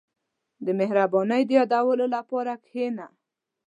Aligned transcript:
•د 0.65 0.67
مهربانۍ 0.79 1.41
د 1.47 1.51
یادولو 1.59 2.05
لپاره 2.15 2.53
کښېنه. 2.63 3.07